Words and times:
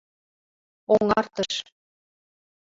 Оҥартыш. 0.93 1.53